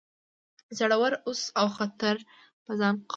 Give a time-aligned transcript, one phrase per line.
[0.77, 2.15] زړور اوسه او خطر
[2.63, 3.09] په ځان قبول کړه.